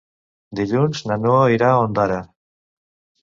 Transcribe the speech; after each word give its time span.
Dilluns 0.59 1.03
na 1.11 1.17
Noa 1.25 1.43
irà 1.57 1.69
a 1.73 1.83
Ondara. 1.83 2.17